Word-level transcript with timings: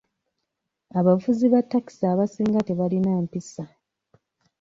Abavuzi 0.99 1.45
ba 1.53 1.59
ttakisi 1.63 2.03
abasinga 2.13 2.59
tebalina 2.67 3.11
mpisa. 3.25 3.63